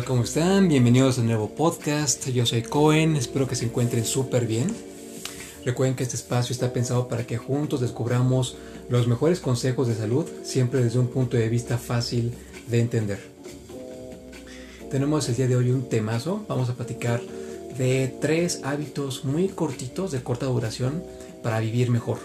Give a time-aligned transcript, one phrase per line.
[0.00, 0.68] ¿Cómo están?
[0.68, 2.26] Bienvenidos a un nuevo podcast.
[2.30, 4.74] Yo soy Cohen, espero que se encuentren súper bien.
[5.66, 8.56] Recuerden que este espacio está pensado para que juntos descubramos
[8.88, 12.32] los mejores consejos de salud, siempre desde un punto de vista fácil
[12.68, 13.20] de entender.
[14.90, 17.20] Tenemos el día de hoy un temazo, vamos a platicar
[17.76, 21.02] de tres hábitos muy cortitos, de corta duración,
[21.42, 22.16] para vivir mejor.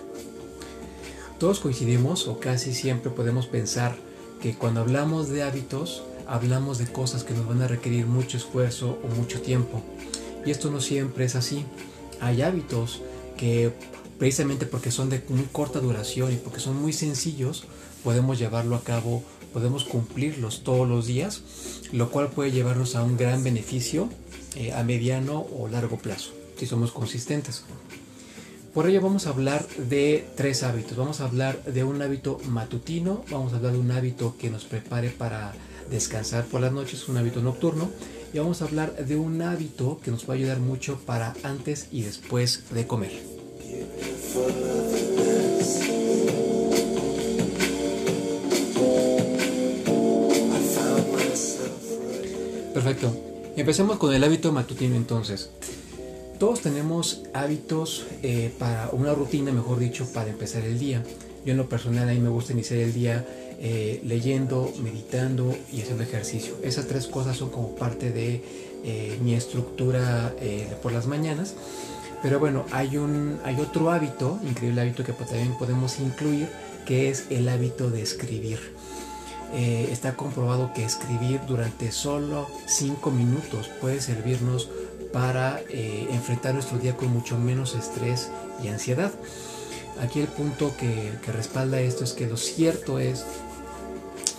[1.38, 3.98] Todos coincidimos o casi siempre podemos pensar
[4.42, 9.00] que cuando hablamos de hábitos, hablamos de cosas que nos van a requerir mucho esfuerzo
[9.04, 9.82] o mucho tiempo.
[10.46, 11.66] Y esto no siempre es así.
[12.22, 13.02] Hay hábitos
[13.38, 13.74] que
[14.18, 17.66] precisamente porque son de muy corta duración y porque son muy sencillos,
[18.04, 21.44] podemos llevarlo a cabo, podemos cumplirlos todos los días,
[21.92, 24.10] lo cual puede llevarnos a un gran beneficio
[24.56, 27.64] eh, a mediano o largo plazo, si somos consistentes.
[28.74, 30.96] Por ello vamos a hablar de tres hábitos.
[30.98, 34.66] Vamos a hablar de un hábito matutino, vamos a hablar de un hábito que nos
[34.66, 35.56] prepare para
[35.90, 37.90] descansar por las noches, un hábito nocturno,
[38.34, 41.88] y vamos a hablar de un hábito que nos va a ayudar mucho para antes
[41.92, 43.12] y después de comer.
[52.74, 53.12] Perfecto.
[53.56, 55.50] Empecemos con el hábito matutino entonces.
[56.38, 61.04] Todos tenemos hábitos eh, para una rutina, mejor dicho, para empezar el día.
[61.44, 63.26] Yo en lo personal a mí me gusta iniciar el día
[63.60, 66.56] eh, leyendo, meditando y haciendo ejercicio.
[66.64, 68.44] Esas tres cosas son como parte de
[68.84, 70.34] eh, mi estructura
[70.82, 71.56] por las mañanas.
[72.24, 76.48] Pero bueno, hay, un, hay otro hábito, increíble hábito que también podemos incluir,
[76.86, 78.60] que es el hábito de escribir.
[79.54, 84.70] está comprobado que escribir durante solo 5 minutos puede servirnos
[85.12, 88.30] para eh, enfrentar nuestro día con mucho menos estrés
[88.64, 89.12] y ansiedad.
[90.02, 93.26] Aquí el punto que, respalda esto es que lo cierto es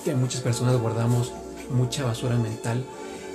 [0.08, 1.32] que muchas personas guardamos
[1.70, 2.82] mucha basura mental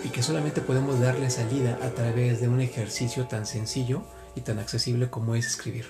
[0.03, 4.01] y que solamente podemos darle salida a través de un ejercicio tan sencillo
[4.35, 5.85] y tan accesible como es escribir.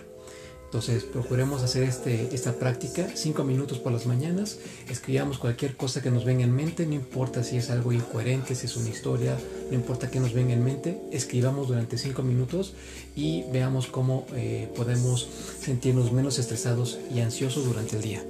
[0.66, 4.58] Entonces procuremos hacer este, esta práctica, cinco minutos por las mañanas,
[4.90, 8.66] escribamos cualquier cosa que nos venga en mente, no importa si es algo incoherente, si
[8.66, 9.38] es una historia,
[9.70, 12.74] no importa qué nos venga en mente, escribamos durante cinco minutos
[13.16, 15.30] y veamos cómo eh, podemos
[15.62, 18.22] sentirnos menos estresados y ansiosos durante el día.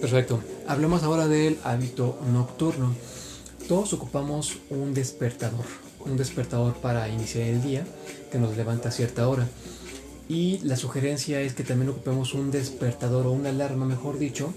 [0.00, 0.40] Perfecto.
[0.66, 2.94] Hablemos ahora del hábito nocturno.
[3.68, 5.66] Todos ocupamos un despertador,
[6.00, 7.86] un despertador para iniciar el día
[8.32, 9.46] que nos levanta a cierta hora.
[10.26, 14.54] Y la sugerencia es que también ocupemos un despertador o una alarma, mejor dicho,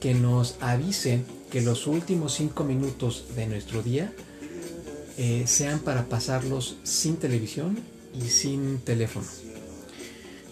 [0.00, 4.12] que nos avise que los últimos cinco minutos de nuestro día
[5.18, 7.78] eh, sean para pasarlos sin televisión
[8.14, 9.26] y sin teléfono.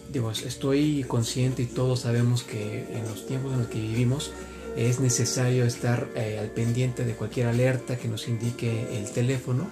[0.09, 4.33] Digo, estoy consciente y todos sabemos que en los tiempos en los que vivimos
[4.75, 9.69] es necesario estar eh, al pendiente de cualquier alerta que nos indique el teléfono.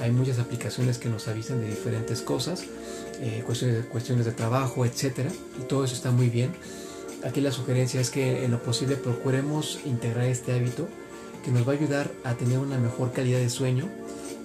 [0.00, 2.64] Hay muchas aplicaciones que nos avisan de diferentes cosas,
[3.20, 5.30] eh, cuestiones, cuestiones de trabajo, etc.
[5.60, 6.50] Y todo eso está muy bien.
[7.24, 10.88] Aquí la sugerencia es que en lo posible procuremos integrar este hábito
[11.44, 13.88] que nos va a ayudar a tener una mejor calidad de sueño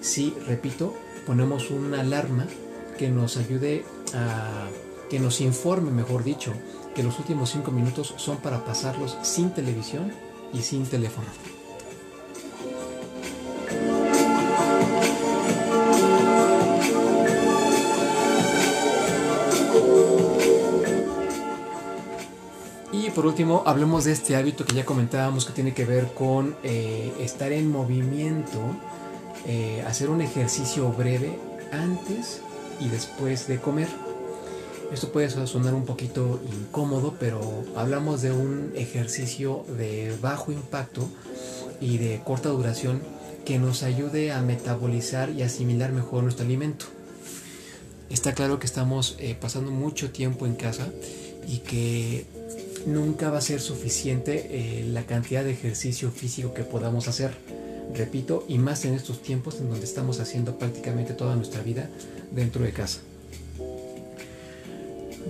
[0.00, 0.94] si, repito,
[1.26, 2.46] ponemos una alarma
[2.98, 4.68] que nos ayude a
[5.14, 6.52] que nos informe, mejor dicho,
[6.92, 10.12] que los últimos cinco minutos son para pasarlos sin televisión
[10.52, 11.28] y sin teléfono.
[22.90, 26.56] Y por último, hablemos de este hábito que ya comentábamos que tiene que ver con
[26.64, 28.58] eh, estar en movimiento,
[29.46, 31.38] eh, hacer un ejercicio breve
[31.70, 32.40] antes
[32.80, 34.13] y después de comer.
[34.94, 41.08] Esto puede sonar un poquito incómodo, pero hablamos de un ejercicio de bajo impacto
[41.80, 43.02] y de corta duración
[43.44, 46.86] que nos ayude a metabolizar y asimilar mejor nuestro alimento.
[48.08, 50.86] Está claro que estamos eh, pasando mucho tiempo en casa
[51.48, 52.26] y que
[52.86, 57.32] nunca va a ser suficiente eh, la cantidad de ejercicio físico que podamos hacer.
[57.96, 61.90] Repito, y más en estos tiempos en donde estamos haciendo prácticamente toda nuestra vida
[62.30, 63.00] dentro de casa.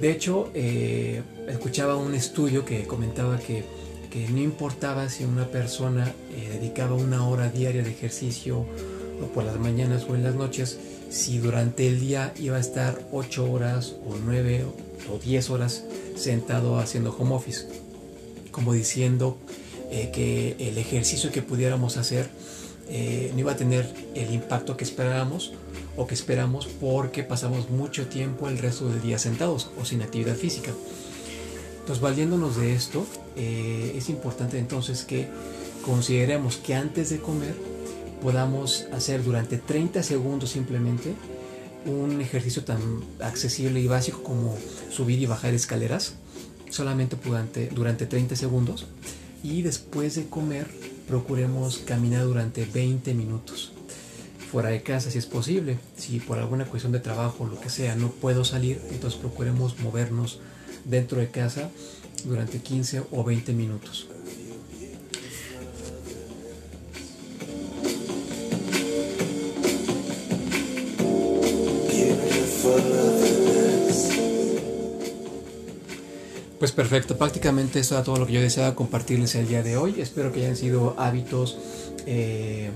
[0.00, 3.64] De hecho, eh, escuchaba un estudio que comentaba que,
[4.30, 9.58] no importaba si una persona eh, dedicaba una hora diaria de ejercicio o por las
[9.58, 10.78] mañanas o en las noches,
[11.10, 14.66] si durante el día iba a estar 8 horas o 9
[15.12, 17.66] o 10 horas sentado haciendo home office,
[18.52, 19.36] como diciendo
[19.90, 22.28] eh, que el ejercicio que pudiéramos hacer
[22.88, 25.52] eh, no iba a tener el impacto que esperábamos
[25.96, 30.36] o que esperamos porque pasamos mucho tiempo el resto del día sentados o sin actividad
[30.36, 30.70] física.
[31.80, 35.28] Entonces, valiéndonos de esto, eh, es importante entonces que
[35.84, 37.54] consideremos que antes de comer
[38.22, 41.14] podamos hacer durante 30 segundos simplemente
[41.84, 42.80] un ejercicio tan
[43.20, 44.56] accesible y básico como
[44.90, 46.14] subir y bajar escaleras,
[46.70, 48.86] solamente durante, durante 30 segundos.
[49.42, 50.66] Y después de comer,
[51.06, 53.72] procuremos caminar durante 20 minutos
[54.54, 55.78] fuera de casa si es posible.
[55.96, 59.80] Si por alguna cuestión de trabajo o lo que sea no puedo salir, entonces procuremos
[59.80, 60.38] movernos
[60.84, 61.70] dentro de casa
[62.24, 64.06] durante 15 o 20 minutos.
[76.64, 80.00] Pues perfecto, prácticamente eso era todo lo que yo deseaba compartirles el día de hoy.
[80.00, 81.58] Espero que hayan sido hábitos
[82.06, 82.70] eh,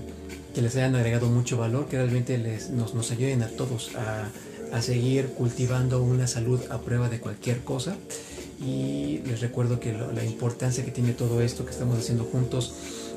[0.55, 4.29] que les hayan agregado mucho valor, que realmente les, nos, nos ayuden a todos a,
[4.77, 7.97] a seguir cultivando una salud a prueba de cualquier cosa.
[8.61, 12.75] Y les recuerdo que la importancia que tiene todo esto que estamos haciendo juntos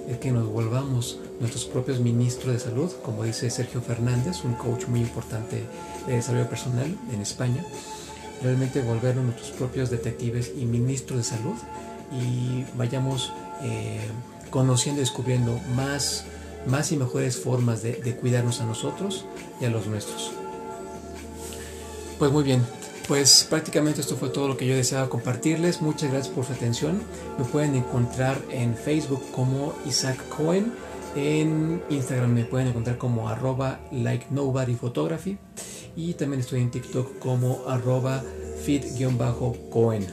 [0.07, 4.85] es que nos volvamos nuestros propios ministros de salud, como dice Sergio Fernández, un coach
[4.87, 5.63] muy importante
[6.07, 7.61] de desarrollo personal en España.
[8.43, 11.55] Realmente volvernos nuestros propios detectives y ministros de salud
[12.11, 13.31] y vayamos
[13.63, 13.99] eh,
[14.49, 16.25] conociendo y descubriendo más
[16.65, 19.25] más y mejores formas de, cuidarnos a nosotros
[19.59, 20.31] y a los nuestros.
[22.19, 22.63] Pues muy bien,
[23.07, 25.81] pues prácticamente esto fue todo lo que yo deseaba compartirles.
[25.81, 27.01] Muchas gracias por su atención.
[27.37, 30.73] Me pueden encontrar en Facebook como Isaac Cohen.
[31.15, 35.37] En Instagram me pueden encontrar como arroba like nobody photography.
[35.95, 38.23] Y también estoy en TikTok como arroba
[38.65, 40.07] fit-cohen.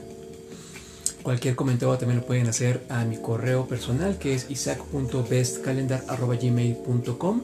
[1.22, 7.42] Cualquier comentario también lo pueden hacer a mi correo personal que es isaac.bestcalendar.gmail.com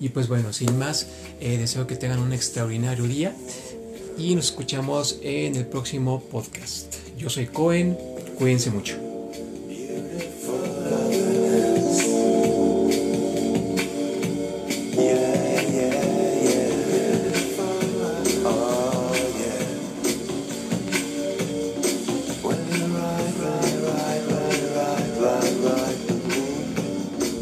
[0.00, 1.06] Y pues bueno, sin más,
[1.40, 3.36] eh, deseo que tengan un extraordinario día
[4.18, 6.94] y nos escuchamos en el próximo podcast.
[7.16, 7.96] Yo soy Cohen,
[8.38, 9.11] cuídense mucho.